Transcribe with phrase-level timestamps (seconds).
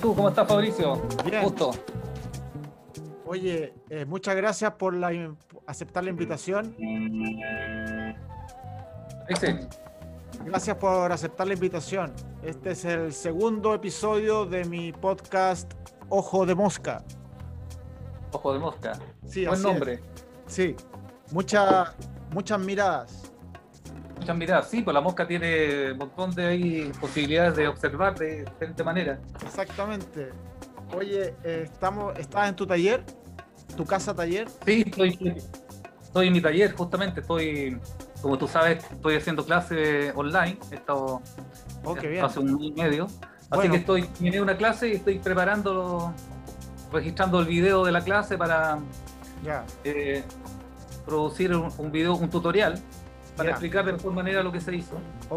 [0.00, 1.00] Cómo estás, Fabricio?
[1.24, 1.42] Bien.
[1.42, 1.70] Justo.
[3.26, 5.10] Oye, eh, muchas gracias por la,
[5.66, 6.74] aceptar la invitación.
[9.28, 9.68] Ese.
[10.44, 12.12] Gracias por aceptar la invitación.
[12.42, 15.72] Este es el segundo episodio de mi podcast
[16.08, 17.04] Ojo de Mosca.
[18.32, 18.98] Ojo de mosca.
[19.26, 19.94] Sí, Buen nombre.
[19.94, 20.00] es.
[20.46, 20.76] Sí,
[21.32, 21.94] muchas
[22.32, 23.27] muchas miradas.
[24.28, 24.68] Muchas miradas.
[24.68, 29.18] Sí, pues la mosca tiene un montón de ahí posibilidades de observar de diferente manera.
[29.42, 30.28] Exactamente.
[30.94, 33.02] Oye, eh, estamos, ¿estás en tu taller?
[33.74, 34.46] ¿Tu casa taller?
[34.66, 35.38] Sí, estoy,
[36.02, 37.22] estoy en mi taller, justamente.
[37.22, 37.80] Estoy,
[38.20, 40.58] como tú sabes, estoy haciendo clases online.
[40.72, 41.22] He estado
[41.84, 42.22] Oh, qué bien.
[42.22, 43.06] hace un año y medio.
[43.48, 46.12] Así que estoy, terminé una clase y estoy preparando,
[46.92, 48.78] registrando el video de la clase para
[49.42, 49.64] Ya.
[49.84, 50.22] eh,
[51.06, 52.78] producir un, un video, un tutorial,
[53.38, 53.52] para Ya.
[53.52, 54.96] explicar de mejor manera lo que se hizo.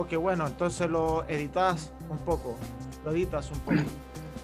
[0.09, 0.45] Qué bueno.
[0.47, 2.57] Entonces lo editas un poco.
[3.05, 3.77] Lo editas un poco.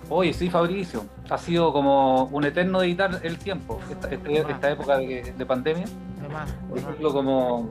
[0.09, 4.45] Oye, sí, Fabricio, ha sido como un eterno editar el tiempo, esta, este- Ah.
[4.49, 5.85] esta época de, de pandemia,
[6.21, 7.67] Además, por ejemplo, como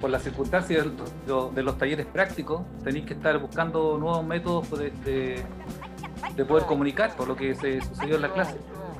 [0.00, 0.90] por las circunstancias de,
[1.34, 5.42] de- de los talleres prácticos, tenéis que estar buscando nuevos métodos de, de-
[6.36, 8.56] de poder comunicar por lo que se sucedió en la clase.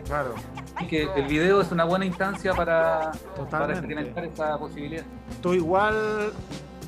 [0.07, 0.35] claro.
[0.79, 3.11] Así que el video es una buena instancia para,
[3.51, 5.03] para experimentar esa posibilidad.
[5.43, 6.33] Tú igual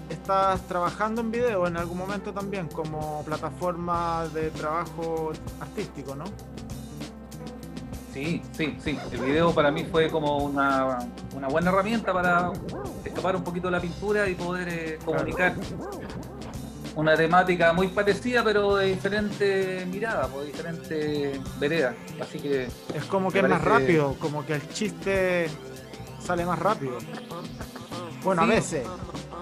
[0.09, 6.23] estás trabajando en video en algún momento también como plataforma de trabajo artístico, ¿no?
[8.15, 8.97] Sí, sí, sí.
[9.11, 11.01] El video para mí fue como una,
[11.35, 12.53] una buena herramienta para
[13.05, 15.55] escapar un poquito de la pintura y poder eh, comunicar
[16.97, 21.95] una temática muy parecida, pero de diferente mirada, por diferente vereda.
[22.21, 25.49] Así que Es como que es más rápido, como que el chiste
[26.21, 26.99] sale más rápido.
[28.23, 28.87] Bueno, a veces,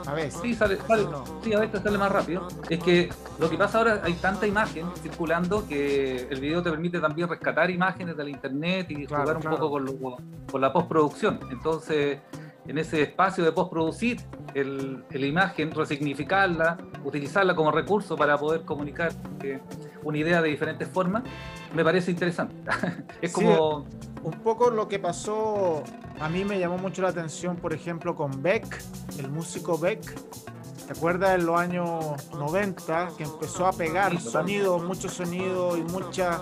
[0.06, 0.38] a veces.
[0.40, 1.24] sí, sale, sale- No.
[1.42, 2.46] sí, a veces sale más rápido.
[2.68, 3.08] Es que
[3.40, 7.70] lo que pasa ahora, hay tanta imagen circulando que el video te permite también rescatar
[7.70, 9.56] imágenes de la internet y Claro, jugar un claro.
[9.56, 10.16] poco con, lo-
[10.50, 11.40] con la postproducción.
[11.50, 12.18] Entonces,
[12.68, 14.20] en ese espacio de postproducir
[14.54, 19.60] el, la imagen, resignificarla, utilizarla como recurso para poder comunicar eh,
[20.02, 21.22] una idea de diferentes formas,
[21.74, 22.54] me parece interesante.
[23.22, 23.86] es Sí, como...
[24.22, 25.84] Un poco lo que pasó,
[26.18, 28.82] a mí me llamó mucho la atención, por ejemplo, con Beck,
[29.18, 30.00] el músico Beck.
[30.88, 36.40] ¿Te acuerdas en los años 90 que empezó a pegar sonido, mucho sonido y muchas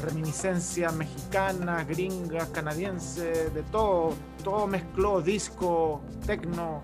[0.00, 4.14] reminiscencias mexicanas, gringas, canadienses, de todo?
[4.44, 6.82] Todo mezcló disco, tecno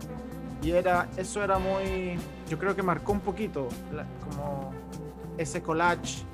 [0.60, 2.18] y era eso era muy,
[2.50, 3.68] yo creo que marcó un poquito
[4.28, 4.72] como
[5.36, 6.24] ese collage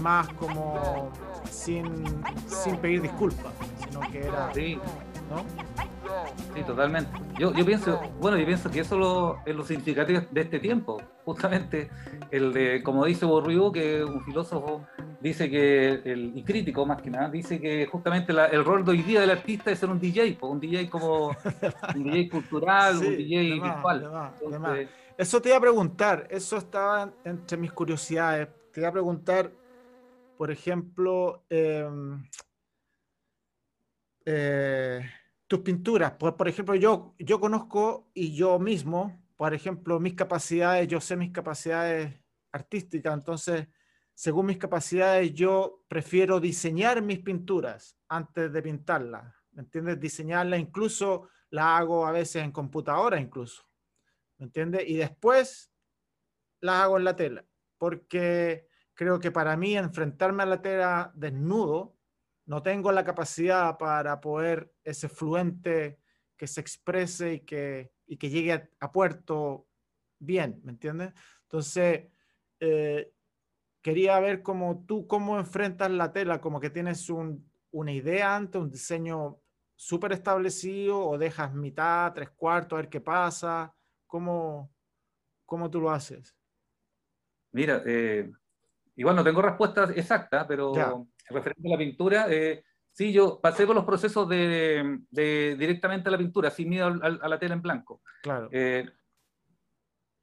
[0.00, 1.10] más como
[1.50, 2.04] sin,
[2.46, 4.78] sin pedir disculpas, sino que era, Sí,
[5.32, 5.44] ¿no?
[6.54, 7.10] Sí, totalmente.
[7.38, 11.00] Yo, yo pienso, bueno, yo pienso que eso lo, es lo significativo de este tiempo.
[11.24, 11.90] Justamente,
[12.30, 14.84] el de, como dice Bourdieu, que un filósofo
[15.20, 18.90] dice que, el, y crítico más que nada, dice que justamente la- el rol de
[18.90, 21.28] hoy día del artista es ser un DJ, un DJ como
[21.96, 24.00] un DJ cultural, Sí, un DJ de más, virtual.
[24.00, 24.94] de más, de Entonces, más.
[25.18, 28.48] Eso te iba a preguntar, eso estaba en- entre mis curiosidades.
[28.72, 29.50] Te iba a preguntar,
[30.36, 32.22] por ejemplo, em,
[34.26, 35.00] eh,
[35.52, 36.12] tus pinturas.
[36.12, 41.14] Por, por ejemplo, yo, yo conozco y yo mismo, por ejemplo, mis capacidades, yo sé
[41.14, 42.18] mis capacidades
[42.52, 43.68] artísticas, entonces,
[44.14, 49.34] según mis capacidades, yo prefiero diseñar mis pinturas antes de pintarlas.
[49.50, 50.00] ¿Me entiendes?
[50.00, 53.62] Diseñarlas, incluso la hago a veces en computadora, incluso.
[54.38, 54.88] ¿Me entiendes?
[54.88, 55.70] Y después
[56.60, 57.44] las hago en la tela,
[57.76, 61.98] porque creo que para mí enfrentarme a la tela desnudo,
[62.46, 65.98] no tengo la capacidad para poder ese fluente
[66.36, 69.68] que se exprese y que, y que llegue a, a puerto
[70.18, 71.12] bien, ¿me entiendes?
[71.42, 72.08] Entonces,
[72.60, 73.12] eh,
[73.82, 78.60] quería ver cómo tú, cómo enfrentas la tela, como que tienes un- una idea antes,
[78.60, 79.40] un diseño
[79.76, 83.74] súper establecido o dejas mitad, tres cuartos, a ver qué pasa,
[84.06, 84.72] cómo,
[85.46, 86.36] cómo tú lo haces.
[87.52, 88.30] Mira, eh,
[88.96, 91.04] igual no tengo respuesta exacta, pero Ya.
[91.28, 96.12] Referente a la pintura, eh, sí, yo pasé por los procesos de, de directamente a
[96.12, 98.02] la pintura, sin miedo al- al- a la tela en blanco.
[98.22, 98.48] Claro.
[98.52, 98.88] Eh,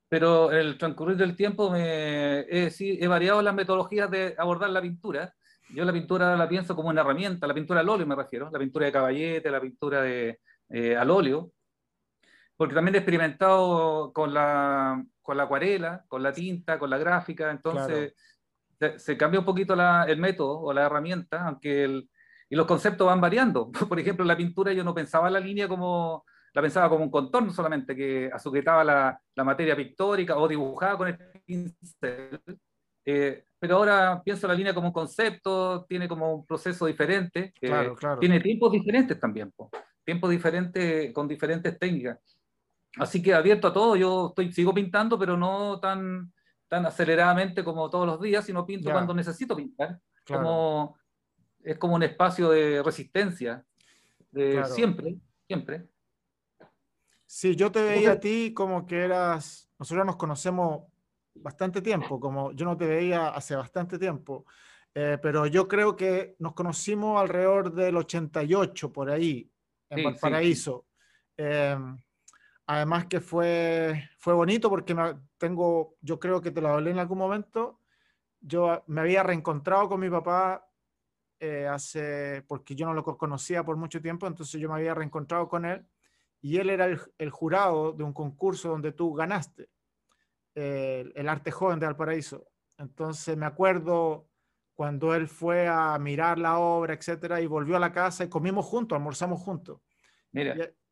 [0.07, 4.81] pero el transcurrir del tiempo me, he, sí, he variado las metodologías de abordar la
[4.81, 5.33] pintura.
[5.71, 8.57] Yo la pintura la pienso como una herramienta, la pintura al óleo me refiero, la
[8.57, 11.51] pintura de caballete, la pintura de, eh, al óleo,
[12.57, 17.51] porque también he experimentado con la, con la acuarela, con la tinta, con la gráfica,
[17.51, 18.15] entonces
[18.79, 22.09] se, se cambia un poquito la- el método o la herramienta, aunque el,
[22.49, 23.71] y los conceptos van variando.
[23.89, 27.51] Por ejemplo, la pintura yo no pensaba la línea como, la pensaba como un contorno
[27.51, 32.39] solamente, que asujetaba la, la materia pictórica o dibujaba con el pincel,
[33.05, 37.95] Eh, pero ahora pienso la línea como un concepto, tiene como un proceso diferente, claro,
[37.95, 38.19] claro.
[38.19, 39.51] tiene tiempos diferentes también,
[40.05, 42.19] tiempos diferentes con diferentes técnicas.
[42.97, 46.31] Así que abierto a todo, yo estoy, sigo pintando, pero no tan,
[46.69, 49.99] tan aceleradamente como todos los días, sino pinto cuando necesito pintar.
[50.25, 50.95] Como,
[51.63, 53.65] es como un espacio de resistencia,
[54.31, 55.17] de siempre,
[55.47, 55.89] siempre.
[57.25, 60.83] Sí, yo te veía a ti como que eras, nosotros nos conocemos
[61.33, 64.45] bastante tiempo, como yo no te veía hace bastante tiempo,
[64.93, 69.49] eh, pero yo creo que nos conocimos alrededor del 88, por ahí,
[69.89, 70.85] en Valparaíso.
[71.37, 71.97] Em,
[72.69, 74.95] además que fue, fue bonito porque
[75.39, 77.79] tengo, yo creo que te lo hablé en algún momento,
[78.39, 80.69] yo me había reencontrado con mi papá
[81.39, 85.49] eh, hace, porque yo no lo conocía por mucho tiempo, entonces yo me había reencontrado
[85.49, 85.83] con él
[86.41, 86.85] y él era
[87.17, 89.69] el jurado de un concurso donde tú ganaste
[90.53, 92.47] el arte joven de Valparaíso.
[92.77, 94.27] Entonces me acuerdo
[94.75, 98.65] cuando él fue a mirar la obra, etcétera, y volvió a la casa y comimos
[98.65, 99.81] juntos, almorzamos juntos.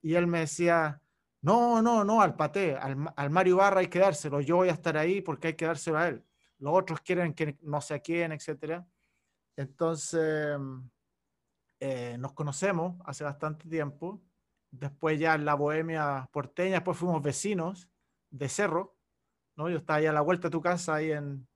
[0.02, 1.02] Y, él me decía,
[1.42, 4.74] no, no, no, al paté, al, al, Mario Barra hay que dárselo, yo voy a
[4.74, 6.24] estar ahí porque hay que dárselo a él.
[6.60, 8.86] Los otros quieren que no sé a quién, etcétera.
[9.56, 10.58] Entonces,
[11.80, 14.22] eh, nos conocemos hace bastante tiempo.
[14.72, 17.90] Después ya en la bohemia porteña, después fuimos vecinos
[18.30, 18.98] de Cerro.
[19.56, 19.70] ¿no?
[19.70, 21.48] Yo estaba ahí a la vuelta de tu casa, ahí en,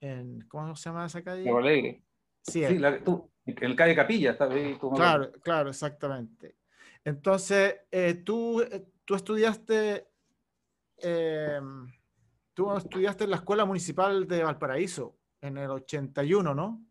[0.00, 1.48] en ¿cómo se llama esa calle?
[1.48, 2.02] Alegre.
[2.42, 4.32] Sí, sí la, tú, en el calle Capilla.
[4.32, 6.56] Está ahí, claro, claro, exactamente.
[7.04, 10.06] Entonces, eh, tú, eh, tú estudiaste,
[10.98, 11.60] eh,
[12.54, 16.84] tú estudiaste en la Escuela Municipal de Valparaíso en el 81, ¿no?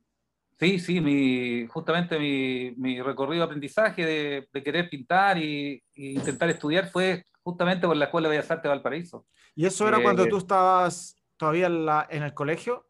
[0.59, 6.49] Sí, sí, mi, justamente mi, mi recorrido de aprendizaje de, de querer pintar y, intentar
[6.49, 9.25] estudiar fue justamente por la Escuela de Bellas Artes de Valparaíso.
[9.55, 12.89] ¿Y eso era cuando eh, tú estabas todavía en, la, en, el colegio?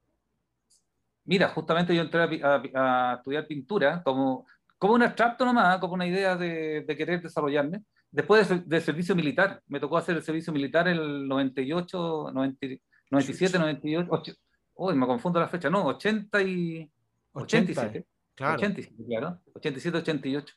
[1.26, 4.48] Mira, justamente yo entré a, estudiar pintura como,
[4.80, 7.84] como un abstracto nomás, como una idea de, de querer desarrollarme.
[8.10, 14.34] Después del servicio militar, me tocó hacer el servicio militar en el 98, 97, 98,
[14.76, 16.92] uy, me confundo la fecha, no, 80 y...
[17.34, 18.56] 87, claro.
[18.56, 20.56] 87, claro, 87, 88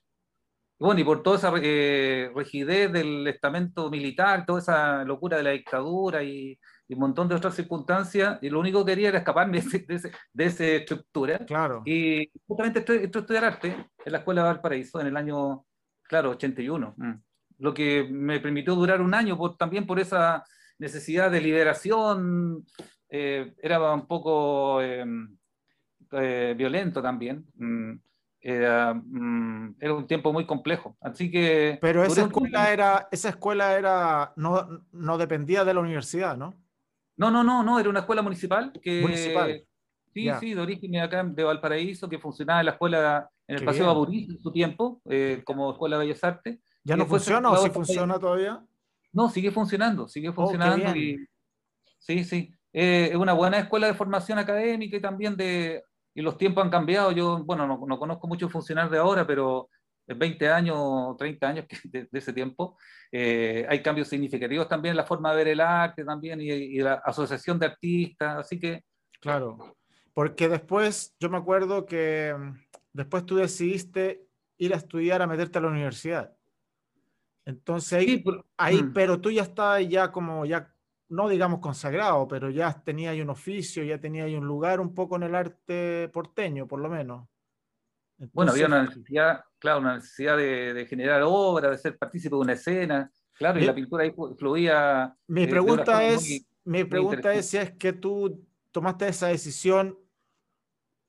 [0.82, 5.50] bueno, y por toda esa eh, rigidez del estamento militar, toda esa locura de la
[5.50, 6.58] dictadura y,
[6.94, 10.64] un montón de otras circunstancias, y lo único que quería era escaparme de, de, esa
[10.64, 11.38] estructura.
[11.46, 11.82] Claro.
[11.84, 13.68] Y justamente estoy, estoy estudiar arte
[14.04, 15.64] en la Escuela de Valparaíso en el año,
[16.02, 16.94] claro, 81.
[16.96, 17.12] Mm.
[17.58, 20.44] Lo que me permitió durar un año por, también por esa
[20.78, 22.64] necesidad de liberación.
[23.08, 25.04] Eh, era un poco eh,
[26.56, 27.46] violento también.
[27.54, 27.92] Mm
[28.42, 30.96] era, mm, era, un tiempo muy complejo.
[31.00, 31.78] Así que...
[31.80, 36.54] Pero esa escuela, era, esa escuela era, no, no, dependía de la universidad, ¿no?
[37.16, 39.02] No, no, no, no, era una escuela municipal que...
[39.02, 39.64] Municipal.
[40.14, 43.86] Sí, sí, de origen acá de Valparaíso, que funcionaba en la escuela, en el Paseo
[43.86, 46.58] Baburí en su tiempo, eh, como Escuela de Bellas Artes.
[46.84, 48.62] ¿Ya no funciona o sí funciona todavía?
[49.12, 50.94] No, sigue funcionando, sigue oh, funcionando.
[50.94, 51.16] y,
[51.98, 52.54] sí, sí.
[52.74, 55.82] Eh, es una buena escuela de formación académica y también de
[56.14, 57.12] y los tiempos han cambiado.
[57.12, 59.68] Yo, bueno, no, no conozco mucho funcionar de ahora, pero
[60.14, 62.76] 20 años, 30 años de, ese tiempo,
[63.10, 66.94] eh, hay cambios significativos también en la forma de ver el arte también y, la
[66.94, 68.84] asociación de artistas, así que...
[69.20, 69.76] Claro,
[70.14, 72.52] porque después, yo me acuerdo que mm,
[72.92, 74.26] después tú decidiste
[74.58, 76.36] ir a estudiar, a meterte a la universidad.
[77.44, 78.24] Entonces ahí,
[78.56, 78.92] ahí mm.
[78.92, 80.72] pero tú ya estabas ya como ya
[81.08, 84.94] no digamos consagrado, pero ya tenía ahí un oficio, ya tenía ahí un lugar un
[84.94, 87.28] poco en el arte porteño, por lo menos.
[88.32, 92.52] Bueno, había una necesidad, claro, una necesidad de, generar obra, de ser partícipe de una
[92.52, 95.16] escena, claro, y la pintura ahí fluía.
[95.26, 99.98] Mi pregunta es, mi pregunta es si es que tú tomaste esa decisión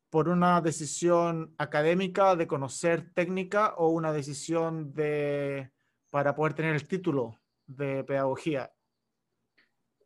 [0.09, 5.71] por una decisión académica de conocer técnica o una decisión de
[6.11, 8.71] para poder tener el título de pedagogía.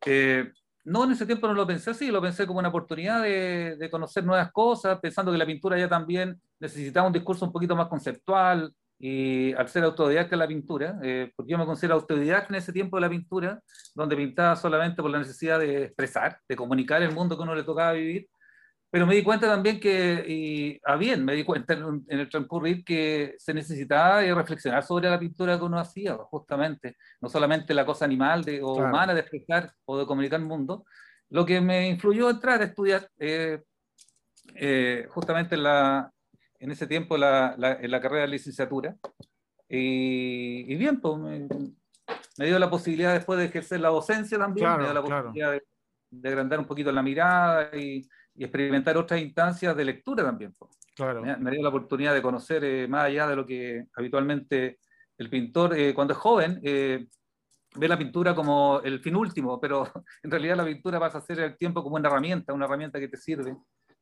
[0.05, 0.49] Eh,
[0.87, 4.23] no, en ese tiempo no lo pensé así, lo pensé como una oportunidad de, conocer
[4.23, 8.73] nuevas cosas, pensando que la pintura ya también necesitaba un discurso un poquito más conceptual,
[8.97, 12.71] y al ser autodidacta en la pintura, eh, porque yo me considero autodidacta en ese
[12.71, 13.61] tiempo de la pintura,
[13.93, 17.63] donde pintaba solamente por la necesidad de expresar, de comunicar el mundo que uno le
[17.63, 18.29] tocaba vivir,
[18.89, 22.85] pero me di cuenta también que, y a bien, me di cuenta en, el transcurrir
[22.85, 28.05] que se necesitaba reflexionar sobre la pintura que uno hacía, justamente, no solamente la cosa
[28.05, 30.85] animal de, o humana de expresar o de comunicar el mundo.
[31.29, 33.61] Lo que me influyó a entrar a estudiar eh,
[34.55, 36.09] eh, justamente en, la,
[36.57, 38.95] en ese tiempo la, en la carrera de licenciatura.
[39.67, 44.93] Y, bien, pues me, dio la posibilidad después de ejercer la docencia también, me dio
[44.93, 45.63] la posibilidad de
[46.09, 48.07] de agrandar un poquito la mirada y,
[48.43, 50.55] experimentar otras instancias de lectura también.
[50.95, 51.21] Claro.
[51.21, 54.79] Me, dio la oportunidad de conocer eh, más allá de lo que habitualmente
[55.17, 57.07] el pintor, eh, cuando es joven, eh,
[57.75, 59.83] ve la pintura como el fin último, pero
[60.23, 63.07] en realidad la pintura pasa a ser el tiempo como una herramienta, una herramienta que
[63.07, 63.55] te sirve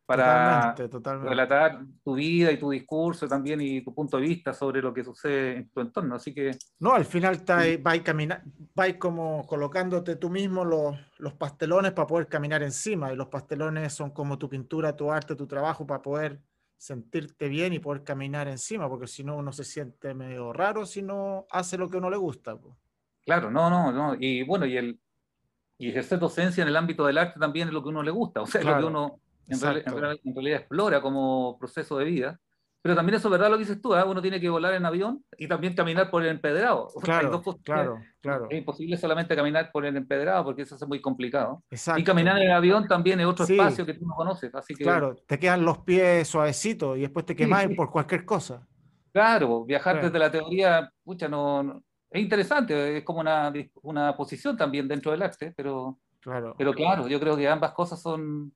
[0.06, 0.76] para
[1.24, 5.04] relatar tu vida y tu discurso también y tu punto de vista sobre lo que
[5.04, 6.16] sucede en tu entorno.
[6.16, 6.52] Así que...
[6.80, 7.44] No, al final
[7.82, 8.44] vais caminar,
[8.76, 13.94] vais como colocándote tú mismo los, los pastelones para poder caminar encima y los pastelones
[13.94, 16.40] son como tu pintura, tu arte, tu trabajo para poder
[16.78, 21.02] sentirte bien y poder caminar encima, porque si no uno se siente medio raro si
[21.02, 22.56] no hace lo que uno le gusta.
[23.26, 24.16] Claro, no, no, no.
[24.20, 25.00] Y bueno, y el
[25.78, 28.42] y ejercer docencia en el ámbito del arte también es lo que uno le gusta,
[28.42, 32.40] o sea, es lo que uno en, realidad explora como proceso de vida.
[32.82, 34.04] Pero también eso es verdad lo que dices tú, ¿eh?
[34.04, 36.88] uno tiene que volar en avión y también caminar por el empedrado.
[37.02, 38.48] Claro, claro, claro.
[38.48, 41.64] Es imposible solamente caminar por el empedrado porque eso es muy complicado.
[41.98, 44.54] Y caminar en el avión también es otro espacio que tú no conoces.
[44.54, 44.84] Así que...
[44.84, 48.68] Claro, te quedan los pies suavecitos y después te quemas por cualquier cosa.
[49.12, 51.82] Claro, viajar desde la teoría, pucha, no,
[52.16, 56.56] es interesante, es como una, una posición también dentro del arte, pero claro.
[56.58, 58.54] pero claro, yo creo que ambas cosas son,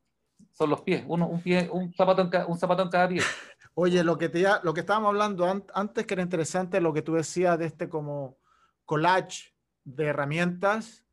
[0.60, 3.22] son los pies, uno, un, pie, un, zapato en un zapato en cada pie.
[3.76, 7.14] Oye, lo que, te, lo que estábamos hablando antes, que era interesante, lo que tú
[7.14, 8.38] decías de este como
[8.84, 11.06] collage de herramientas,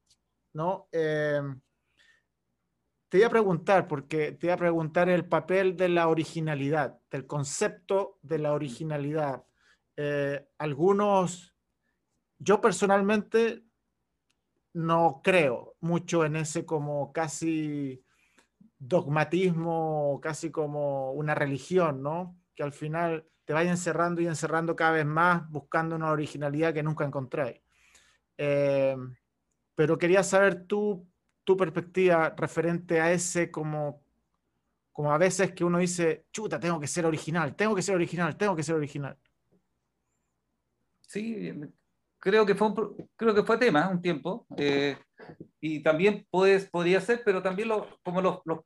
[0.53, 0.89] ¿no?
[0.91, 1.41] Eh,
[3.09, 7.29] te iba a preguntar, porque te iba a preguntar el papel de la originalidad, del
[7.29, 9.45] concepto de la originalidad.
[9.97, 11.55] Eh, algunos,
[12.37, 13.63] yo personalmente
[14.73, 18.03] no creo mucho en ese como casi
[18.79, 22.37] dogmatismo, casi como una religión, ¿no?
[22.55, 26.83] Que al final te vaya encerrando y encerrando cada vez más, buscando una originalidad que
[26.83, 27.61] nunca encontráis.
[28.37, 28.97] Eh,
[29.75, 31.07] pero quería saber tu,
[31.45, 34.03] tu perspectiva referente a ese como,
[34.93, 38.37] como a veces que uno dice, chuta, tengo que ser original, tengo que ser original,
[38.37, 39.17] tengo que ser original.
[41.03, 41.53] Sí,
[42.19, 42.73] creo que fue,
[43.15, 44.47] creo que fue tema un tiempo.
[44.57, 44.97] Eh,
[45.61, 47.71] y también puedes, podría ser, pero también
[48.03, 48.61] como los, los,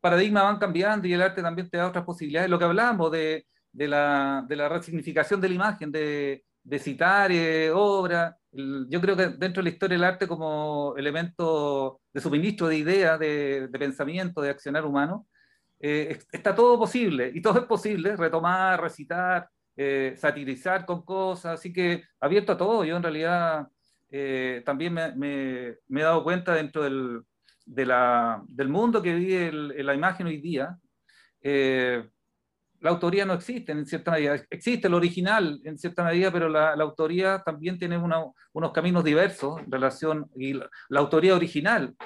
[0.00, 2.48] paradigmas van cambiando y el arte también te da otras posibilidades.
[2.48, 7.30] Lo que hablamos de, de, la, de la resignificación de la imagen, de, de citar
[7.32, 8.36] eh, obra.
[8.52, 13.18] Yo creo que dentro de la historia del arte como elemento de suministro de ideas,
[13.18, 15.26] de, de pensamiento, de accionar humano,
[15.78, 21.72] eh, está todo posible y todo es posible, retomar, recitar, eh, satirizar con cosas, así
[21.72, 22.84] que abierto a todo.
[22.84, 23.68] Yo en realidad
[24.10, 27.22] eh, también me, he dado cuenta dentro del,
[27.64, 30.78] del mundo que vive la imagen hoy día,
[31.42, 32.08] eh,
[32.80, 34.34] la autoría no existe en cierta medida.
[34.50, 39.72] Existe el original en cierta medida, pero la, autoría también tiene unos caminos diversos en
[39.72, 41.96] relación, y la, autoría original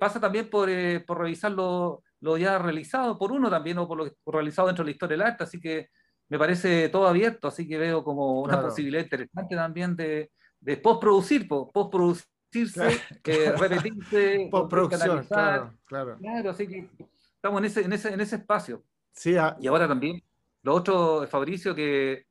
[0.00, 0.68] pasa también por,
[1.04, 2.02] por revisar lo,
[2.38, 5.44] ya realizado por uno también o por lo realizado dentro de la historia del arte,
[5.44, 5.90] así que
[6.28, 10.30] me parece todo abierto, así que veo como una posibilidad interesante también de,
[10.66, 16.18] de postproducir, postproducirse, eh, repetirse, postproducción, claro, claro.
[16.18, 16.90] Claro, así que
[17.36, 18.82] estamos en ese, en ese, en ese espacio.
[19.12, 19.56] Sí, ah.
[19.60, 20.20] Y ahora también,
[20.62, 22.26] lo otro, Fabricio, que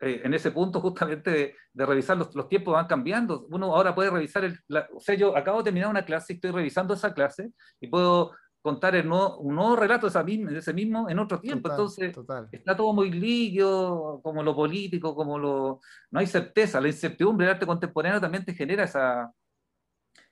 [0.00, 3.46] eh, en ese punto justamente de, revisar los, los, tiempos van cambiando.
[3.48, 4.58] Uno ahora puede revisar, el,
[4.92, 8.32] o sea, yo acabo de terminar una clase, estoy revisando esa clase y puedo
[8.68, 11.70] contar el un nuevo relato de, esa misma, de ese mismo en otro tiempo.
[11.70, 12.14] Entonces,
[12.52, 15.80] está todo muy líquido, como lo político, como lo...
[16.10, 19.32] No hay certeza, la incertidumbre del arte contemporáneo también te genera esa,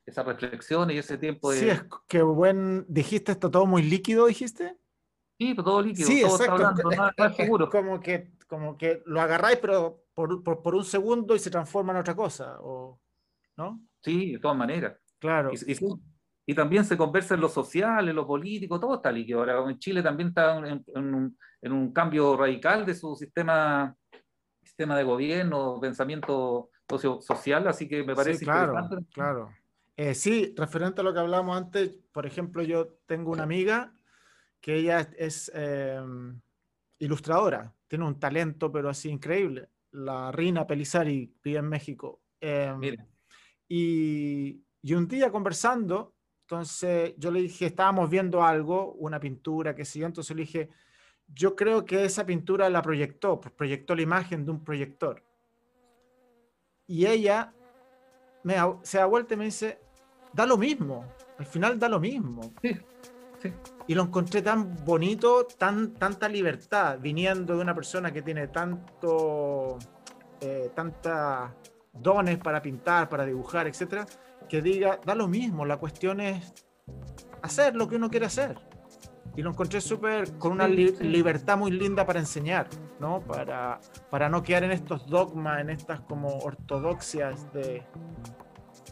[0.05, 1.59] esa reflexión y ese tiempo de...
[1.59, 2.85] Sí, es que buen...
[2.89, 4.77] Dijiste esto todo muy líquido, dijiste.
[5.39, 6.91] Sí, pues, todo líquido, sí, todo exacto.
[6.91, 7.71] Está seguro.
[7.71, 11.95] Como que, como que lo agarráis, pero por, por, por, un segundo y se transforma
[11.95, 13.01] en otra cosa, o,
[13.57, 13.81] ¿no?
[14.03, 14.99] Sí, de todas maneras.
[15.19, 15.51] Claro.
[15.53, 15.77] Y, y,
[16.49, 19.41] y también se conversa en lo social, en lo político, todo está líquido.
[19.41, 23.95] Ahora en Chile también está en, un, en un, cambio radical de su sistema,
[24.63, 29.51] sistema de gobierno, pensamiento socio, social, así que me parece sí, claro, Claro.
[29.97, 33.93] Eh, sí, referente a lo que hablamos antes, por ejemplo, yo tengo una amiga
[34.61, 36.01] que ella es eh,
[36.99, 39.69] ilustradora, tiene un talento, pero así increíble.
[39.93, 42.21] La Rina Pelizari vive en México.
[42.41, 42.97] Eh,
[43.69, 46.16] y, y un día conversando,
[46.47, 50.69] entonces yo le dije, estábamos viendo algo, una pintura, que sé yo, entonces le dije,
[51.27, 55.25] yo creo que esa pintura la proyectó, pues proyectó la imagen de un proyector.
[56.87, 57.53] Y ella
[58.45, 59.81] me, se da vuelta y me dice,
[60.33, 61.05] da lo mismo,
[61.37, 62.55] al final da lo mismo.
[63.89, 69.79] Y lo encontré tan bonito, tan, tanta libertad, viniendo de una persona que tiene tanto,
[70.41, 71.51] eh, tantas
[72.01, 74.07] dones para pintar, para dibujar, etcétera,
[74.49, 76.53] que diga, da lo mismo, la cuestión es
[77.43, 78.57] hacer lo que uno quiere hacer.
[79.37, 83.21] Y lo encontré súper con una libertad muy linda para enseñar, ¿no?
[83.21, 87.83] Para, para no quedar en estos dogmas, en estas como ortodoxias de,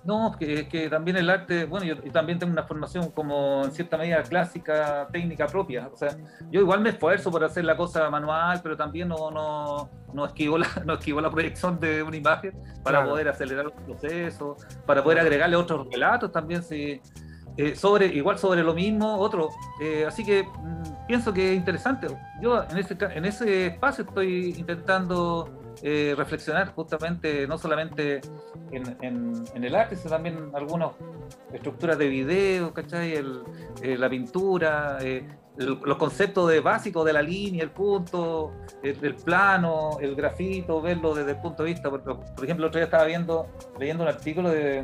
[0.04, 3.96] no, que, que también el arte, bueno, yo, también tengo una formación como en cierta
[3.96, 5.88] medida clásica, técnica propia.
[5.92, 6.10] O sea,
[6.50, 10.58] yo igual me esfuerzo por hacer la cosa manual, pero también no, no, no, esquivo,
[10.58, 15.20] la, no esquivo la proyección de una imagen para poder acelerar los procesos, para poder
[15.20, 17.00] agregarle otros relatos también, sí,
[17.56, 19.48] eh, sobre, igual sobre lo mismo, otro.
[19.80, 22.08] Eh, así que mm, pienso que es interesante.
[22.42, 28.20] Yo en ese, en ese espacio estoy intentando eh, reflexionar justamente no solamente
[28.70, 30.92] en, el arte, sino también algunas
[31.52, 33.14] estructuras de video, ¿cachai?
[33.82, 35.26] Eh, la pintura, eh,
[35.56, 38.52] los conceptos básicos de la línea, el punto,
[38.82, 41.90] el, plano, el grafito, verlo desde el punto de vista.
[41.90, 43.46] Por, por ejemplo, el otro día estaba viendo,
[43.78, 44.82] leyendo un artículo de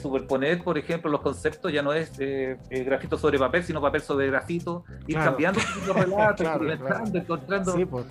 [0.00, 4.00] superponer, por ejemplo, los conceptos ya no es eh, eh, grafito sobre papel, sino papel
[4.00, 6.46] sobre grafito, ir cambiando los relatos,
[7.14, 8.06] encontrando pues,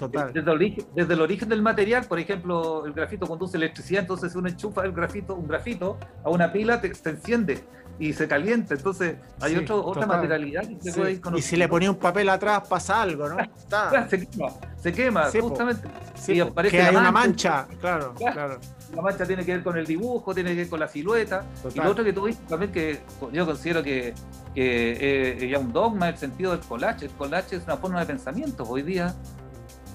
[0.93, 4.91] Desde, el origen, del material, por ejemplo, el grafito conduce electricidad, entonces uno enchufa el
[4.91, 7.63] grafito, un grafito a una pila, te, se enciende
[7.99, 11.91] y se calienta, entonces hay otro, otra materialidad que se puede Y si le ponía
[11.91, 13.37] un papel atrás pasa algo, ¿no?
[14.09, 15.87] se quema, se quema, justamente.
[16.27, 18.59] y aparece que hay una mancha, claro, claro
[18.95, 21.45] la mancha tiene que ver con el dibujo, tiene que ver con la silueta.
[21.73, 23.01] Y lo otro que tú viste también que
[23.31, 24.13] yo considero que,
[24.53, 27.05] que es ya un dogma el sentido del collage.
[27.05, 28.63] El collage es una forma de pensamiento.
[28.63, 29.15] Hoy día,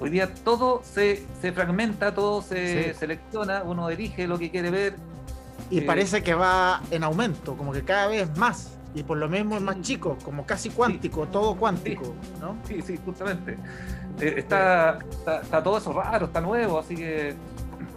[0.00, 4.96] hoy día todo se, se fragmenta, todo se selecciona, uno elige lo que quiere ver.
[5.70, 8.74] Y eh, parece que va en aumento, como que cada vez más.
[8.94, 12.56] Y por lo mismo es más chico, como casi cuántico, todo cuántico, ¿no?
[12.66, 13.58] Sí, sí, justamente.
[14.18, 17.36] Eh, está, está, está, todo eso raro, está nuevo, así que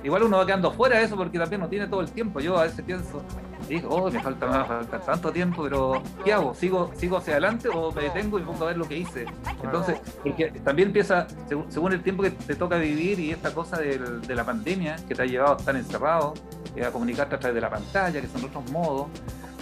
[0.04, 2.40] igual uno va quedando fuera de eso porque también no tiene todo el tiempo.
[2.40, 3.22] Yo a veces pienso,
[3.68, 6.54] digo, oh, me falta, me falta tanto tiempo, pero ¿qué hago?
[6.54, 9.26] ¿Sigo, ¿Sigo hacia adelante o me detengo y pongo a ver lo que hice?
[9.64, 11.28] Entonces, porque también empieza,
[11.70, 15.22] según el tiempo que te toca vivir y esta cosa de la pandemia que te
[15.22, 16.34] ha llevado a estar encerrado,
[16.76, 19.08] eh, a comunicarte a través de la pantalla, que son otros modos,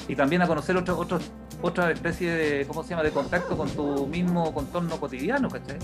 [0.08, 3.70] y también a conocer otros otros otra especie de, ¿cómo se llama?, de contacto con
[3.70, 5.78] tu mismo contorno cotidiano, ¿cachai?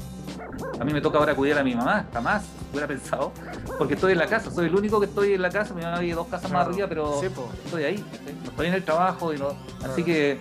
[0.80, 3.32] A mí me toca ahora cuidar a mi mamá, jamás hubiera pensado,
[3.78, 6.00] porque estoy en la casa, soy el único que estoy en la casa, mi mamá
[6.00, 8.06] vive dos casas más arriba, pero estoy ahí,
[8.44, 9.50] no estoy en el trabajo, y no,
[9.84, 10.40] así que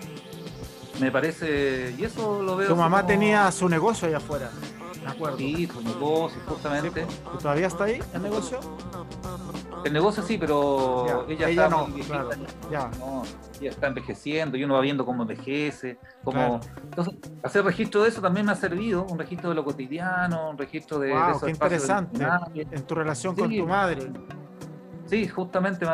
[1.01, 2.69] me parece, y eso lo veo.
[2.69, 4.51] Tu mamá tenía su negocio allá afuera,
[5.05, 5.38] me acuerdo.
[5.38, 7.07] Sí, su negocio, justamente.
[7.35, 8.61] ¿Y todavía está ahí el negocio?
[9.85, 11.88] El negocio sí, pero ella, está no,
[12.70, 12.90] ya.
[13.61, 15.99] está envejeciendo y uno va viendo cómo envejece.
[16.25, 16.61] Cómo...
[16.83, 20.59] Entonces, hacer registro de eso también me ha servido, un registro de lo cotidiano, un
[20.59, 21.12] registro de...
[21.12, 24.11] Wow, qué interesante, en tu relación con tu madre.
[25.07, 25.87] Sí, justamente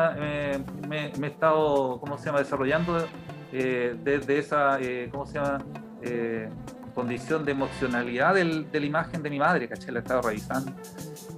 [0.87, 3.05] me, he estado, ¿cómo se llama?, desarrollando
[3.51, 5.57] eh, desde esa, eh, ¿cómo se llama?,
[6.01, 6.49] eh,
[6.91, 9.91] condición de emocionalidad del, de la imagen de mi madre, ¿caché?
[9.91, 10.71] La he estado revisando.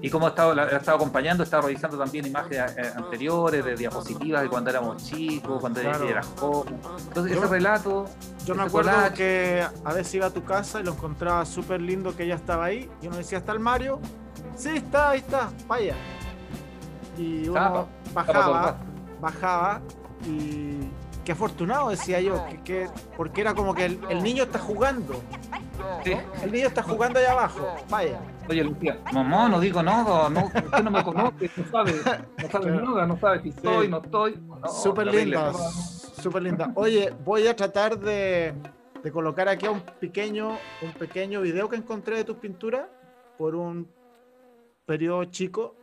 [0.01, 3.63] Y como he estado, la he estado acompañando, he estado revisando también imágenes eh, anteriores
[3.63, 6.79] de diapositivas de cuando éramos chicos, cuando era joven.
[7.07, 8.05] Entonces, ese relato.
[8.45, 12.15] Yo me acuerdo que a veces iba a tu casa y lo encontraba súper lindo
[12.15, 12.89] que ella estaba ahí.
[13.01, 13.99] Y uno decía, ¿está el Mario?
[14.55, 15.95] Sí, está, ahí está, vaya.
[17.17, 18.77] Y uno bajaba,
[19.21, 19.81] bajaba
[20.25, 20.89] y
[21.23, 25.21] qué afortunado, decía yo, que, porque era como que el, niño está jugando.
[26.43, 28.19] El niño está jugando allá abajo, vaya.
[28.49, 31.93] Oye, Lucía, mamá, no digo nada, no, usted no me conoce, no sabe,
[32.41, 34.39] no sabe nada, no sabe si estoy, no estoy.
[34.69, 36.71] súper linda, súper linda.
[36.75, 38.53] Oye, voy a tratar de,
[39.01, 42.85] de colocar aquí un pequeño, un pequeño video que encontré de tus pinturas
[43.37, 43.87] por un
[44.85, 45.75] periodo chico.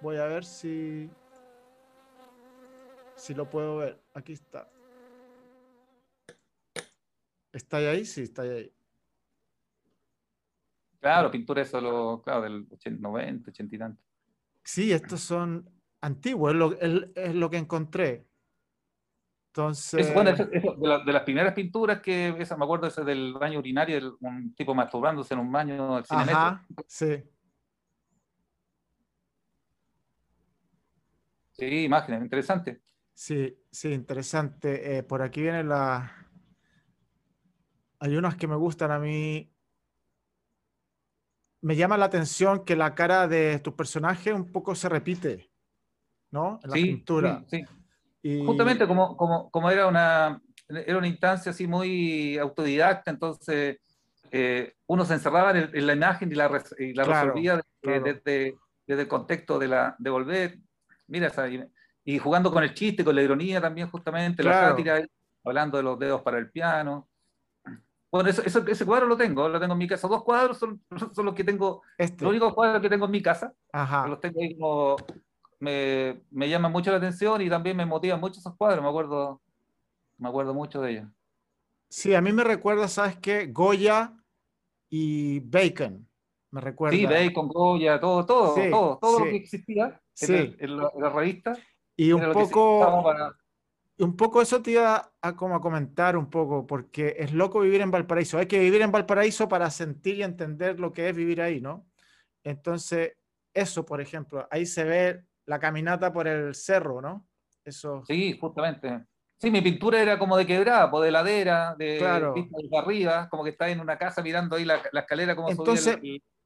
[0.00, 1.08] Voy a ver si,
[3.14, 3.98] si lo puedo ver.
[4.14, 4.68] Aquí está.
[7.52, 8.04] ¿Está ahí?
[8.04, 8.72] Sí, está ahí.
[11.00, 14.02] Claro, pintura es solo, claro, del 80, 90, 80 y tanto.
[14.64, 18.26] Sí, estos son antiguos, es lo, es, lo que encontré.
[19.52, 20.12] Entonces...
[20.12, 24.74] bueno, de, las primeras pinturas que, esa, me acuerdo, ese del baño urinario, un tipo
[24.74, 27.22] masturbándose en un baño del cine Ajá, sí.
[31.52, 32.82] Sí, imágenes, interesante.
[33.14, 34.98] Sí, sí, interesante.
[34.98, 36.17] Eh, por aquí viene la,
[38.00, 39.52] hay unas que me gustan a mí.
[41.60, 45.50] Me llama la atención que la cara de tu personaje un poco se repite,
[46.30, 46.60] ¿no?
[46.62, 47.44] En la pintura.
[47.50, 47.64] Sí,
[48.22, 48.44] Y...
[48.44, 53.78] Justamente como, como, como, era, una, era una instancia así muy autodidacta, entonces
[54.30, 58.56] eh, uno se encerraba en, la imagen y la, resolvía Desde,
[58.86, 60.58] el contexto de, la, de volver.
[61.08, 61.32] Mira,
[62.04, 65.02] y, jugando con el chiste, con la ironía también, justamente, la sátira
[65.44, 67.08] hablando de los dedos para el piano.
[68.10, 70.08] Bueno, eso, ese cuadro lo tengo, lo tengo en mi casa.
[70.08, 70.82] Dos cuadros son,
[71.14, 72.24] son los que tengo, este.
[72.24, 73.52] los únicos cuadros que tengo en mi casa.
[73.72, 74.06] Ajá.
[74.06, 74.96] Los tengo ahí como,
[75.60, 79.40] me, me llaman mucho la atención y también me motivan mucho esos cuadros, me acuerdo,
[80.16, 81.08] me acuerdo mucho de ellos.
[81.90, 83.46] Sí, a mí me recuerda, ¿sabes qué?
[83.46, 84.12] Goya
[84.90, 86.06] y Bacon.
[86.50, 86.96] Me recuerda.
[86.96, 91.56] Sí, Bacon, Goya, todo, todo, todo, todo lo que existía en, la, revista.
[91.96, 93.04] Y un poco,
[93.98, 97.80] un poco eso te iba a, como a comentar un poco, porque es loco vivir
[97.80, 98.38] en Valparaíso.
[98.38, 101.86] Hay que vivir en Valparaíso para sentir y entender lo que es vivir ahí, ¿no?
[102.44, 103.14] Entonces,
[103.52, 107.26] eso, por ejemplo, ahí se ve la caminata por el cerro, ¿no?
[107.64, 108.04] Eso.
[108.06, 109.04] Sí, justamente.
[109.40, 112.34] Sí, mi pintura era como de quebrada, por de ladera, de claro.
[112.34, 115.98] de arriba, como que está en una casa mirando ahí la, escalera como Entonces,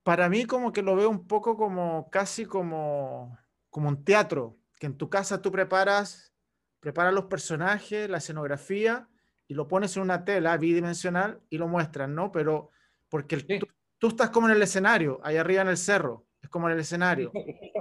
[0.03, 3.37] para mí como que lo veo un poco como casi como,
[3.71, 6.32] como un teatro, que en tu casa tú preparas,
[6.83, 9.09] preparas los personajes, la escenografía
[9.47, 12.33] y lo pones en una tela bidimensional y lo muestras, ¿no?
[12.33, 12.71] Pero
[13.09, 13.67] porque tú,
[13.99, 16.81] tú, estás como en el escenario, ahí arriba en el cerro, es como en el
[16.81, 17.31] escenario.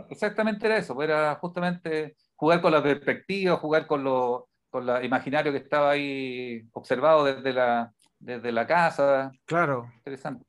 [0.09, 5.51] Exactamente era eso, era justamente jugar con la perspectiva, jugar con lo con el imaginario
[5.51, 9.31] que estaba ahí observado desde la, desde la casa.
[9.45, 9.91] Claro.
[9.97, 10.45] Interesante.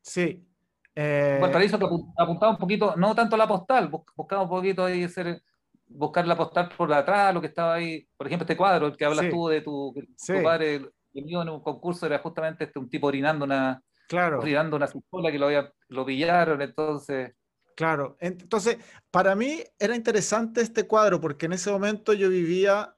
[0.00, 0.48] Sí.
[0.94, 1.38] Eh...
[1.40, 1.76] Valparaíso
[2.16, 5.42] apuntaba un poquito, no tanto la postal, buscaba un poquito ahí hacer,
[5.88, 9.04] buscar la postal por atrás, lo que estaba ahí, por ejemplo, este cuadro, el que
[9.04, 9.94] hablas tú de tu,
[10.42, 10.76] padre,
[11.14, 14.40] el mío en un concurso era justamente este, un tipo orinando una, claro.
[14.40, 14.88] orinando una
[15.30, 17.34] que lo, había, lo pillaron, entonces...
[17.76, 18.78] Claro, entonces
[19.10, 22.96] para mí era interesante este cuadro porque en ese momento yo vivía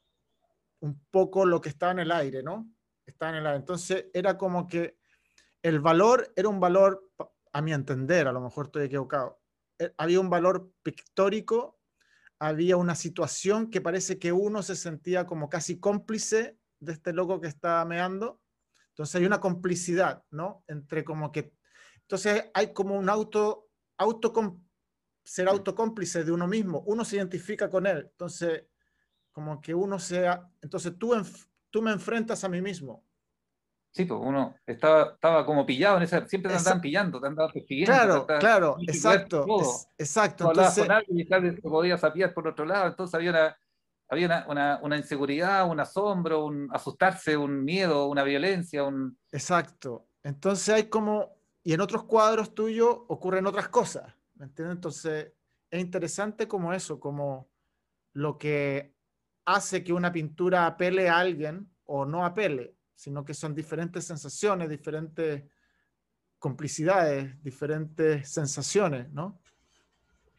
[0.81, 2.70] un poco lo que estaba en el aire, ¿no?
[3.05, 3.59] Estaba en el aire.
[3.59, 4.96] Entonces era como que
[5.62, 7.11] el valor era un valor,
[7.53, 9.40] a mi entender, a lo mejor estoy equivocado,
[9.79, 11.78] eh, había un valor pictórico,
[12.38, 17.40] había una situación que parece que uno se sentía como casi cómplice de este loco
[17.40, 18.40] que estaba meando.
[18.90, 20.64] Entonces hay una complicidad, ¿no?
[20.68, 21.53] Entre como que...
[22.03, 24.33] Entonces hay como un auto, auto
[25.24, 28.09] ser autocómplice de uno mismo, uno se identifica con él.
[28.11, 28.64] Entonces
[29.33, 31.14] como que uno sea, entonces tú,
[31.70, 33.08] tú me enfrentas a mí mismo.
[33.90, 37.53] Sí, pues uno estaba, estaba como pillado en esa, siempre te andaban pillando, te andaban
[37.53, 37.92] persiguiendo.
[37.92, 39.46] Claro, claro, exacto,
[39.96, 40.48] exacto.
[40.51, 43.59] Entonces, con alguien y podías apiar por otro lado, entonces había una,
[44.09, 49.18] había una, una, inseguridad, un asombro, un asustarse, un miedo, una violencia, un...
[49.33, 50.07] Exacto.
[50.22, 54.77] Entonces hay como, y en otros cuadros tuyos ocurren otras cosas, ¿me entiendes?
[54.77, 55.33] Entonces
[55.70, 57.51] es interesante como eso, como
[58.14, 58.94] lo que
[59.46, 64.69] hace que una pintura apele a alguien o no apele, sino que son diferentes sensaciones,
[64.69, 65.45] diferentes
[66.41, 69.39] complicidades, diferentes sensaciones, ¿no?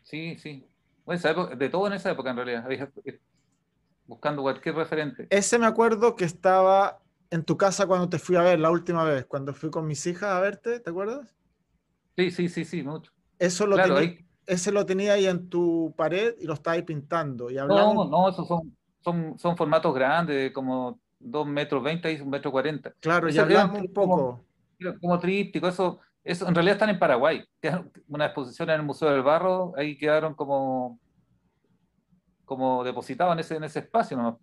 [0.03, 0.67] Sí, sí.
[1.57, 2.67] de todo en esa época en realidad,
[4.05, 5.27] buscando cualquier referente.
[5.29, 9.05] Ese me acuerdo que estaba en tu casa cuando te fui a ver la última
[9.05, 11.33] vez, cuando fui con mis hijas a verte, ¿te acuerdas?
[12.17, 13.13] Sí, sí, sí, sí, mucho.
[13.37, 17.49] Eso lo tenía, Ese lo tenía ahí en tu pared y lo estaba ahí pintando.
[17.49, 18.09] Y hablamos...
[18.09, 22.51] No, no, esos son son, son formatos grandes, como 2 metros 20 y 1 metro
[22.51, 22.93] 40.
[22.99, 24.45] Claro, ya hablamos un poco.
[25.01, 27.43] Como, tríptico, eso, eso en realidad están en Paraguay.
[28.07, 30.99] Una exposición en el Museo del Barro, ahí quedaron como,
[32.45, 34.15] como depositados en ese, en ese espacio.
[34.15, 34.39] ¿no?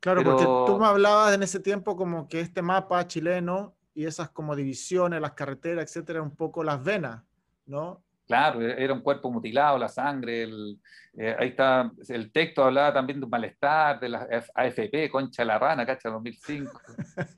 [0.00, 4.30] Claro, porque tú me hablabas en ese tiempo como que este mapa chileno y esas
[4.30, 7.24] como divisiones, las carreteras, etcétera, un poco las venas,
[7.66, 8.02] ¿no?
[8.28, 10.78] Claro, e-, era un cuerpo mutilado, la sangre, el,
[11.16, 15.58] eh, ahí está, el texto hablaba también de un malestar, de la AFP, Concha la
[15.58, 16.80] Rana, cacha, 2005.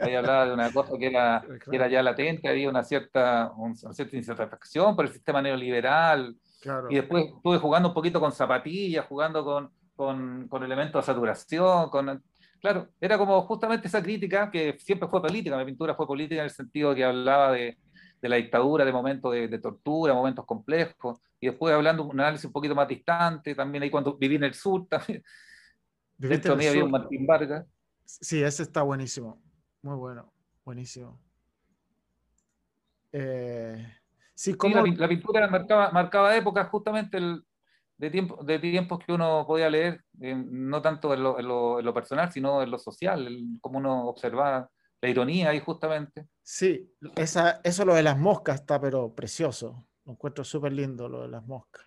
[0.01, 3.75] Ahí hablaba de una cosa que era, que era ya latente, había una cierta, una
[3.75, 6.37] cierta insatisfacción por el sistema neoliberal.
[6.91, 11.89] Y después estuve jugando un poquito con zapatillas, jugando con, con, con elementos de saturación,
[11.89, 12.23] con,
[12.61, 16.47] claro, era como justamente esa crítica que siempre fue política, mi pintura fue política en
[16.47, 17.79] el sentido que hablaba de,
[18.21, 22.53] de la dictadura, de momentos de, tortura, momentos complejos, y después hablando un análisis un
[22.53, 25.23] poquito más distante, también ahí cuando viví en el sur, también.
[26.19, 27.67] De mí había un Martín Vargas.
[28.05, 29.43] Sí, ese está buenísimo,
[29.83, 30.33] muy bueno,
[30.65, 31.19] buenísimo.
[33.13, 33.87] Eh,
[34.35, 34.85] sí, como...
[34.85, 37.43] la, pintura marcaba, marcaba épocas justamente el,
[38.01, 41.95] de, tiempo, de tiempos que uno podía leer, eh, no tanto en lo, en, lo,
[41.95, 43.29] personal, sino en lo social,
[43.61, 46.27] como uno observaba la ironía ahí justamente.
[46.43, 49.87] Sí, esa, eso lo de las moscas está pero precioso.
[50.05, 51.87] Lo encuentro súper lindo lo de las moscas.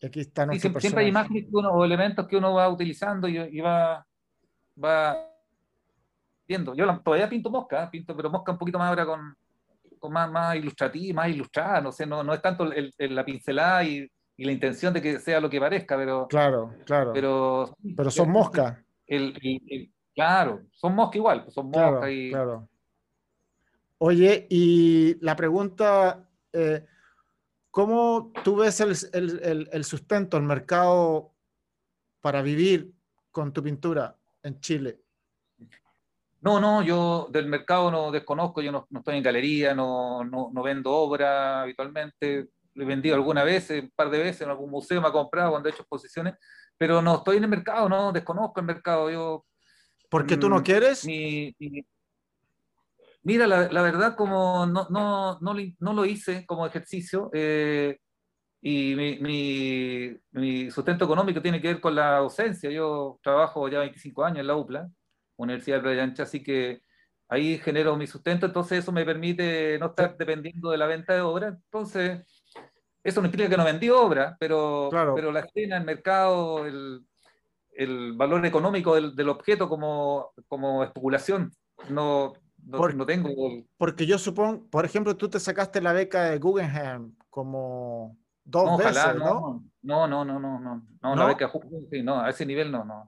[0.00, 4.06] Y aquí está nuestro siempre, hay imágenes o elementos que uno va utilizando y, va,
[4.82, 5.16] va
[6.46, 6.74] viendo.
[6.74, 7.88] Yo todavía pinto mosca, ¿eh?
[7.90, 9.34] pinto, pero mosca un poquito más ahora con,
[9.98, 13.84] con más, más ilustrativa, más ilustrada, no sé, no, no es tanto el, la pincelada
[13.84, 16.26] y, y, la intención de que sea lo que parezca, pero...
[16.28, 17.12] Claro, claro.
[17.14, 18.78] Pero, pero son moscas.
[19.06, 22.30] El, el, Claro, son moscas igual, pues, son moscas y...
[22.30, 22.66] Claro.
[23.98, 26.86] Oye, y la pregunta, eh,
[27.70, 31.34] ¿cómo tú ves el, sustento, el mercado
[32.22, 32.94] para vivir
[33.30, 35.02] con tu pintura en Chile?
[36.40, 40.62] No, no, yo del mercado no desconozco, yo no, estoy en galería, no, no, no,
[40.62, 45.02] vendo obra habitualmente, lo he vendido alguna vez, un par de veces en algún museo
[45.02, 46.36] me ha comprado cuando he hecho exposiciones,
[46.78, 49.10] pero no estoy en el mercado, no, desconozco el mercado.
[49.10, 49.44] Yo,
[50.08, 51.06] ¿Por qué tú no mm, quieres?
[53.22, 57.98] mira, la, la, verdad, como no, no, no, no, lo hice como ejercicio, eh,
[58.60, 62.70] y mi, mi, mi, sustento económico tiene que ver con la ausencia.
[62.70, 64.88] Yo trabajo ya 25 años en la UPLA,
[65.36, 66.80] Universidad de Playa Ancha, así que
[67.28, 71.20] ahí genero mi sustento, entonces eso me permite no estar dependiendo de la venta de
[71.20, 71.48] obra.
[71.48, 72.20] Entonces,
[73.02, 77.06] eso no implica que no vendí obra, pero, pero la escena, el mercado, el,
[77.76, 81.52] el valor económico del, del, objeto como, como especulación,
[81.88, 82.32] no,
[82.64, 83.30] no, no, tengo.
[83.76, 89.16] Porque yo supongo, por ejemplo, tú te sacaste la beca de Guggenheim como dos veces,
[89.16, 89.64] ¿no?
[89.82, 91.50] No, no, no, no, no, no, la beca,
[92.02, 93.06] no, a ese nivel no, no.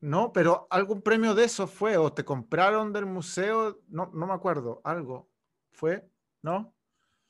[0.00, 4.34] No, pero algún premio de eso fue, o te compraron del museo, no, no me
[4.34, 5.30] acuerdo, algo
[5.72, 6.06] fue,
[6.42, 6.74] ¿no?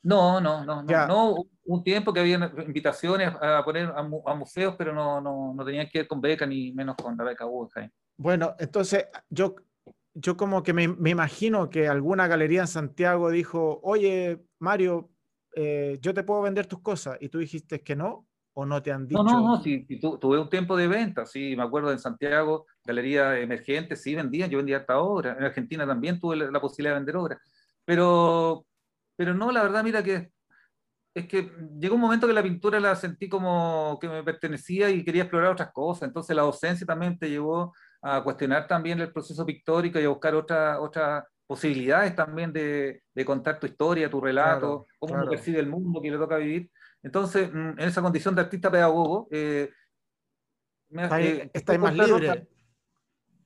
[0.04, 4.92] No, no, no, no, no, un tiempo que había invitaciones a poner a, museos, pero
[4.92, 7.90] no, no, no tenían que ver con beca ni menos con la beca Guggenheim.
[8.18, 9.54] Bueno, entonces yo,
[10.12, 15.10] yo como que me, me, imagino que alguna galería en Santiago dijo, oye, Mario,
[15.56, 18.92] eh, yo te puedo vender tus cosas, y tú dijiste que no, o no te
[18.92, 19.22] han dicho.
[19.22, 23.38] No, no, no, sí, tuve un tiempo de venta, sí, me acuerdo en Santiago, galería
[23.38, 27.00] emergente, sí vendían, yo vendía hasta ahora, en Argentina también tuve la, la posibilidad de
[27.00, 27.38] vender obras,
[27.86, 28.66] pero,
[29.16, 30.30] pero no, la verdad, mira que
[31.14, 35.04] es que llegó un momento que la pintura la sentí como que me pertenecía y
[35.04, 36.08] quería explorar otras cosas.
[36.08, 37.72] Entonces la docencia también te llevó
[38.02, 43.24] a cuestionar también el proceso pictórico y a buscar otras otras posibilidades también de, de,
[43.24, 46.70] contar tu historia, tu relato, cómo uno percibe el mundo que le toca vivir.
[47.02, 49.70] Entonces, mm, en esa condición de artista pedagogo, eh,
[50.88, 52.48] me, está, más libre.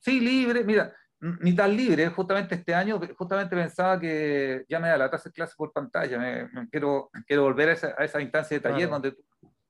[0.01, 0.65] Sí, libre.
[0.65, 5.33] Mira, ni tan libre, justamente este año, justamente pensaba que ya me da la hacer
[5.33, 9.13] clase por pantalla, me, quiero, quiero volver a esa, a esa instancia de taller donde
[9.13, 9.23] tú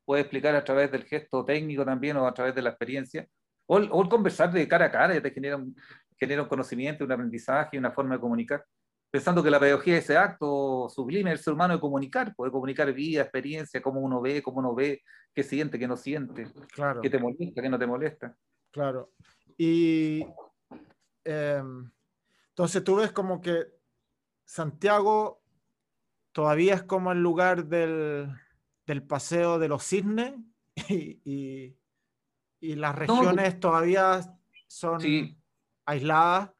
[0.04, 3.26] puedes explicar a través del gesto técnico también o a través de la experiencia,
[3.66, 5.74] o, o el conversar de cara a cara, ya te genera un,
[6.18, 8.64] genera un conocimiento, un aprendizaje, una forma de comunicar,
[9.10, 12.92] pensando que la pedagogía es ese acto sublime del ser humano de comunicar, poder comunicar
[12.92, 15.02] vida, experiencia, cómo uno ve, cómo uno ve,
[15.34, 17.00] qué siente, qué no siente, claro.
[17.00, 18.34] qué te molesta, qué no te molesta.
[18.70, 19.12] Claro.
[19.56, 20.26] Y
[21.30, 21.90] Em,
[22.48, 23.66] entonces tú ves como que
[24.46, 25.42] Santiago
[26.32, 28.32] todavía es como el lugar del,
[28.86, 30.32] del paseo de los cisnes
[30.88, 31.76] y,
[32.60, 34.20] y, las regiones todavía
[34.66, 35.02] son
[35.84, 36.50] aisladas.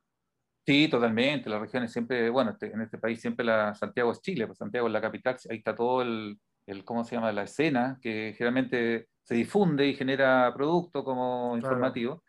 [0.67, 1.49] Sí, totalmente.
[1.49, 4.87] Las regiones siempre, bueno, este, en este país siempre la Santiago es Chile, pues Santiago
[4.87, 7.33] es la capital, ahí está todo el, el, ¿cómo se llama?
[7.33, 12.23] La escena que generalmente se difunde y genera producto como informativo.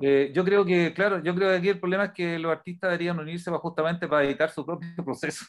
[0.00, 2.90] Eh, yo creo que, claro, yo creo que aquí el problema es que los artistas
[2.90, 5.44] deberían unirse justamente para editar su propio proceso.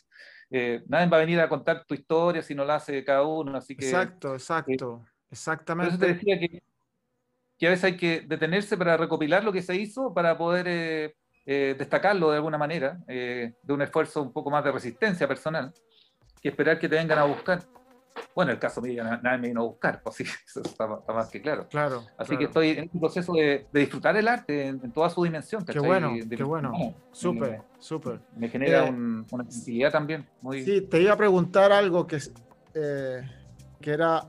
[0.49, 3.57] Eh, nadie va a venir a contar tu historia si no la hace cada uno,
[3.57, 3.85] así que...
[3.85, 5.97] Exacto, exacto, exactamente.
[5.97, 6.63] te decía que,
[7.57, 10.65] que, a veces hay que detenerse para recopilar lo que se hizo para poder
[11.45, 15.73] eh, destacarlo de alguna manera, de un esfuerzo un poco más de resistencia personal,
[16.41, 17.59] que esperar que te vengan a buscar.
[18.35, 21.41] Bueno, el caso mío, nadie me vino a buscar, pues sí, eso está, más que
[21.41, 21.67] claro.
[21.67, 25.65] claro Así que estoy en un proceso de, disfrutar el arte en, toda su dimensión.
[25.65, 26.71] Qué bueno, qué bueno.
[27.11, 28.19] Súper, súper.
[28.35, 30.27] Me genera eh, una sensibilidad también.
[30.41, 30.63] Muy...
[30.63, 32.19] Sí, te iba a preguntar algo que,
[32.75, 33.21] eh,
[33.81, 34.25] que era,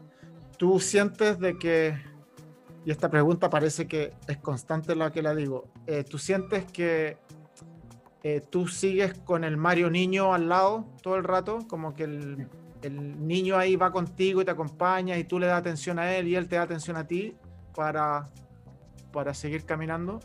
[0.57, 1.94] ¿tú sientes de que,
[2.85, 7.18] y esta pregunta parece que es constante la que la digo, eh, ¿tú sientes que
[8.51, 11.61] tú sigues con el Mario Niño al lado todo el rato?
[11.66, 12.48] Como que el
[12.83, 16.29] el niño ahí va contigo y te acompaña y tú le das atención a él
[16.29, 17.37] y él te da atención a ti
[17.75, 18.29] para,
[19.12, 20.21] para seguir caminando?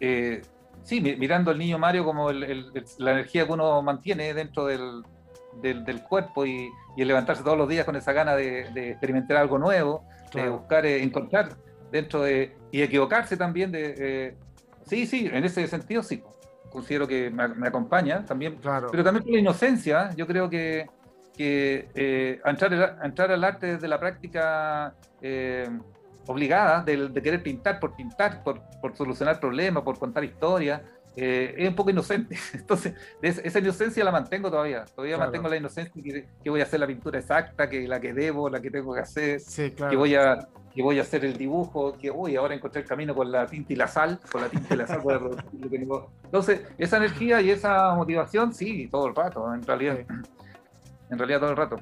[0.00, 0.42] Eh,
[0.82, 5.02] sí, mirando al niño Mario como la energía que uno mantiene dentro del,
[5.62, 9.58] del, cuerpo y, y, el levantarse todos los días con esa gana de, experimentar algo
[9.58, 11.56] nuevo, de buscar, eh, encontrar
[11.90, 12.56] dentro de...
[12.70, 13.94] y equivocarse también de...
[13.96, 14.36] Eh,
[14.84, 16.22] sí, sí, en ese sentido sí
[16.70, 18.88] considero que me, acompaña también, claro.
[18.90, 20.86] pero también por la inocencia, yo creo que
[21.36, 25.68] que eh, entrar, entrar, al arte desde la práctica eh,
[26.26, 30.80] obligada, de, querer pintar por pintar, por, por, solucionar problemas, por contar historias,
[31.16, 32.36] eh, es un poco inocente.
[32.52, 34.84] Entonces, esa inocencia la mantengo todavía.
[34.84, 38.50] Todavía mantengo la inocencia que, voy a hacer la pintura exacta, que la que debo,
[38.50, 39.40] la que tengo que hacer,
[39.74, 43.14] que, voy a, que voy a hacer el dibujo, que uy, ahora encontré el camino
[43.14, 45.00] con la tinta y la sal, con la tinta y la sal.
[46.24, 49.98] Entonces, esa energía y esa motivación, sí, todo el rato, en realidad.
[51.10, 51.76] En realidad todo el rato.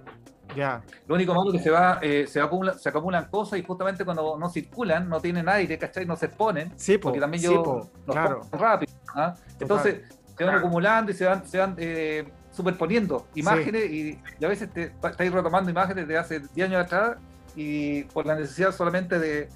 [0.54, 0.82] Ya.
[1.06, 4.04] Lo único malo es que se va, eh, se, acumula, se acumulan cosas y justamente
[4.04, 6.06] cuando no circulan, no tienen aire, ¿cachai?
[6.06, 6.72] No se exponen.
[6.76, 8.42] Sí, porque también yo claro.
[8.52, 8.92] rápido.
[9.14, 9.34] ¿ah?
[9.58, 10.02] Entonces
[10.37, 14.92] se van acumulando y se van, se van eh, superponiendo imágenes y, a veces te,
[15.02, 17.16] estáis retomando imágenes de hace 10 años atrás
[17.56, 19.48] y por la necesidad solamente de.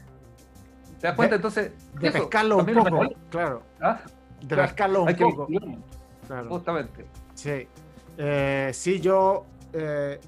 [1.01, 1.37] ¿Te das cuenta?
[1.37, 1.73] Entonces.
[1.95, 3.63] De pescarlo un poco, claro.
[3.81, 4.01] ¿Ah?
[4.41, 5.49] De pescarlo un poco.
[6.27, 6.49] Claro.
[6.49, 7.07] Justamente.
[7.35, 7.69] Sí.
[8.19, 9.47] Eh, sí, yo.
[9.79, 10.21] Eh,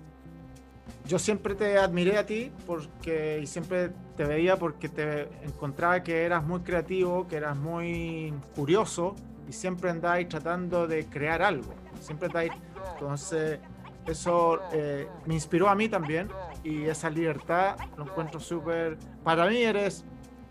[1.06, 6.24] yo siempre te admiré a ti porque y siempre te veía porque te encontraba que
[6.24, 9.16] eras muy creativo, que eras muy curioso
[9.48, 11.74] y siempre andáis tratando de crear algo.
[12.00, 12.52] Siempre andáis.
[12.94, 13.58] Entonces,
[14.06, 16.28] eso eh, me inspiró a mí también
[16.62, 18.96] y esa libertad lo encuentro súper.
[19.24, 20.04] Para mí eres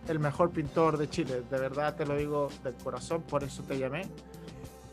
[0.07, 3.77] el mejor pintor de Chile, de verdad te lo digo del corazón, por eso te
[3.77, 4.01] llamé.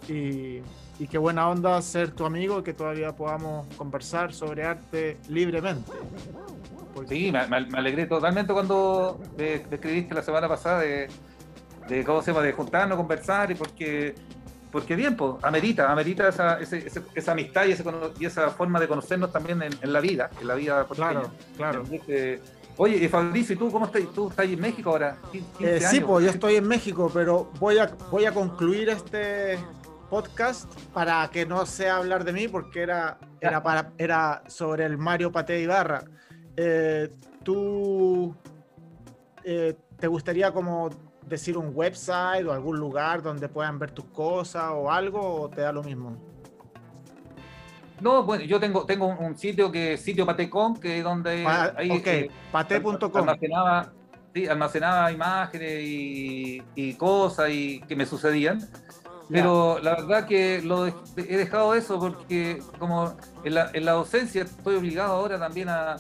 [0.09, 0.63] Y
[0.99, 5.93] y qué buena onda ser tu amigo, que todavía podamos conversar sobre arte libremente.
[7.09, 11.09] Sí, me, alegré totalmente cuando me, escribiste la semana pasada de,
[11.89, 12.43] de, ¿cómo se llama?
[12.43, 14.15] de juntarnos, conversar, y porque,
[14.73, 17.75] porque bien, pues, amerita, amerita esa, esa amistad y,
[18.23, 21.83] y, esa forma de conocernos también en, la vida, en la vida Claro, claro.
[22.79, 24.03] Oye, y Fabricio, ¿y tú cómo estás?
[24.15, 25.17] ¿Tú estás en México ahora?
[25.61, 29.59] Eh, sí, pues yo estoy en México, pero voy a, voy a concluir este,
[30.07, 34.99] podcast para que no sea hablar de mí porque era, era, para, era sobre el
[34.99, 36.05] Mario Pate Ibarra.
[36.57, 37.11] Eh,
[37.43, 38.35] ¿Tú
[39.45, 40.91] eh, te gustaría como
[41.27, 45.61] decir un website o algún lugar donde puedan ver tus cosas o algo o te
[45.61, 46.17] da lo mismo?
[48.01, 51.91] No, bueno, yo tengo, tengo un, sitio que es sitio patecom, que es donde ahí,
[51.91, 53.11] ok, eh, pate.com.
[53.15, 53.93] Almacenaba,
[54.35, 58.61] sí, almacenaba imágenes y, y, cosas y que me sucedían.
[59.29, 65.15] Pero la verdad que lo he dejado eso porque como en la, docencia estoy obligado
[65.15, 65.97] ahora también a,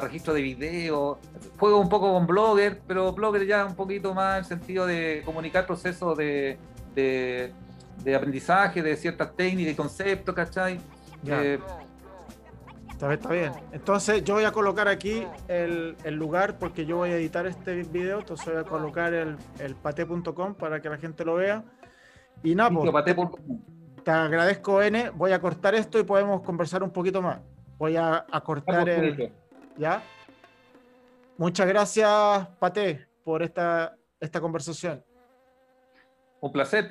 [0.00, 1.18] registro de video,
[1.58, 5.22] juego un poco con Blogger, pero Blogger ya un poquito más en el sentido de
[5.24, 6.58] comunicar procesos de,
[8.14, 10.80] aprendizaje, de ciertas técnicas y conceptos, ¿cachai?
[11.26, 11.58] Eh,
[13.10, 13.52] está, bien.
[13.72, 18.18] Entonces yo voy a colocar aquí el, lugar porque yo voy a editar este video,
[18.18, 21.64] entonces voy a colocar el, el pate.com para que la gente lo vea.
[22.42, 23.04] Y nada, pues,
[24.04, 25.10] te, agradezco, N.
[25.10, 27.38] Voy a cortar esto y podemos conversar un poquito más.
[27.78, 29.32] Voy a, cortar el.
[29.76, 30.02] ¿Ya?
[31.38, 35.02] Muchas gracias, Pate, por esta, esta conversación.
[36.40, 36.88] Un placer.